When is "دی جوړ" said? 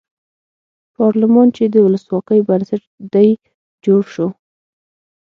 3.13-4.01